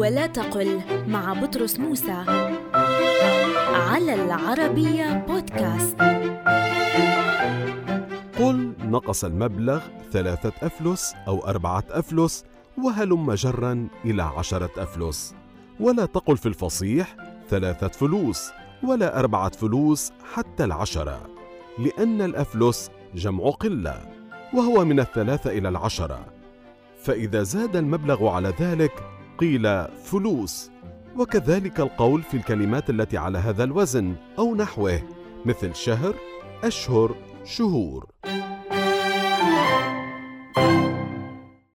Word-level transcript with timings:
ولا 0.00 0.26
تقل 0.26 0.80
مع 1.08 1.32
بطرس 1.32 1.80
موسى 1.80 2.24
على 3.74 4.14
العربية 4.14 5.26
بودكاست. 5.28 5.96
قل 8.38 8.72
نقص 8.80 9.24
المبلغ 9.24 9.80
ثلاثة 10.12 10.52
أفلس 10.62 11.14
أو 11.28 11.46
أربعة 11.46 11.84
أفلس 11.90 12.44
وهلم 12.84 13.32
جرا 13.34 13.88
إلى 14.04 14.22
عشرة 14.22 14.70
أفلس. 14.76 15.34
ولا 15.80 16.06
تقل 16.06 16.36
في 16.36 16.46
الفصيح 16.46 17.16
ثلاثة 17.50 17.88
فلوس 17.88 18.50
ولا 18.82 19.18
أربعة 19.18 19.50
فلوس 19.50 20.12
حتى 20.34 20.64
العشرة 20.64 21.20
لأن 21.78 22.22
الأفلس 22.22 22.90
جمع 23.14 23.50
قلة 23.50 23.94
وهو 24.54 24.84
من 24.84 25.00
الثلاثة 25.00 25.50
إلى 25.50 25.68
العشرة. 25.68 26.20
فإذا 27.02 27.42
زاد 27.42 27.76
المبلغ 27.76 28.28
على 28.28 28.54
ذلك 28.60 28.92
قيل 29.40 29.84
فلوس 30.04 30.70
وكذلك 31.16 31.80
القول 31.80 32.22
في 32.22 32.36
الكلمات 32.36 32.90
التي 32.90 33.18
على 33.18 33.38
هذا 33.38 33.64
الوزن 33.64 34.14
أو 34.38 34.54
نحوه 34.54 35.02
مثل 35.44 35.74
شهر 35.74 36.14
أشهر 36.64 37.14
شهور. 37.44 38.06